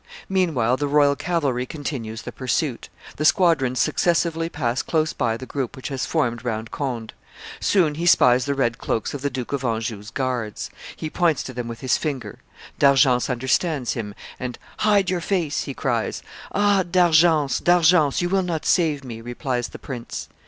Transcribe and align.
Meanwhile 0.29 0.77
the 0.77 0.87
royal 0.87 1.15
cavalry 1.15 1.67
continues 1.67 2.23
the 2.23 2.31
pursuit; 2.31 2.89
the 3.17 3.23
squadrons 3.23 3.79
successively 3.79 4.49
pass 4.49 4.81
close 4.81 5.13
by 5.13 5.37
the 5.37 5.45
group 5.45 5.75
which 5.75 5.89
has 5.89 6.07
formed 6.07 6.43
round 6.43 6.71
Conde. 6.71 7.13
Soon 7.59 7.93
he 7.93 8.07
spies 8.07 8.45
the 8.45 8.55
red 8.55 8.79
cloaks 8.79 9.13
of 9.13 9.21
the 9.21 9.29
Duke 9.29 9.53
of 9.53 9.63
Anjou's 9.63 10.09
guards. 10.09 10.71
He 10.95 11.11
points 11.11 11.43
to 11.43 11.53
them 11.53 11.67
with 11.67 11.81
his 11.81 11.99
finger. 11.99 12.39
D'Argence 12.79 13.29
understands 13.29 13.93
him, 13.93 14.15
and, 14.39 14.57
'Hide 14.79 15.11
your 15.11 15.21
face!' 15.21 15.65
he 15.65 15.75
cries. 15.75 16.23
'Ah 16.51 16.81
D'Argence, 16.81 17.59
D'Argence, 17.59 18.23
you 18.23 18.29
will 18.29 18.41
not 18.41 18.65
save 18.65 19.03
me,' 19.03 19.21
replies 19.21 19.67
the 19.67 19.77
prince. 19.77 20.29